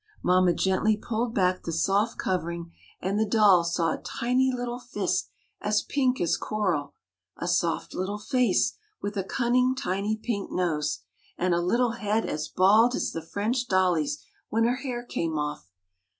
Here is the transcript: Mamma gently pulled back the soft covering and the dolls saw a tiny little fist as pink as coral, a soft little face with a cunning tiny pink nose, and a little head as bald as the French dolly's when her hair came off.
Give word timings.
Mamma 0.23 0.55
gently 0.55 0.97
pulled 0.97 1.35
back 1.35 1.61
the 1.61 1.71
soft 1.71 2.17
covering 2.17 2.71
and 3.01 3.19
the 3.19 3.25
dolls 3.29 3.75
saw 3.75 3.91
a 3.93 4.01
tiny 4.01 4.51
little 4.51 4.79
fist 4.79 5.29
as 5.61 5.83
pink 5.83 6.19
as 6.19 6.37
coral, 6.37 6.95
a 7.37 7.47
soft 7.47 7.93
little 7.93 8.17
face 8.17 8.79
with 8.99 9.15
a 9.15 9.23
cunning 9.23 9.75
tiny 9.75 10.15
pink 10.17 10.51
nose, 10.51 11.01
and 11.37 11.53
a 11.53 11.61
little 11.61 11.91
head 11.91 12.25
as 12.25 12.47
bald 12.47 12.95
as 12.95 13.11
the 13.11 13.21
French 13.21 13.67
dolly's 13.67 14.25
when 14.49 14.63
her 14.63 14.77
hair 14.77 15.05
came 15.05 15.37
off. 15.37 15.69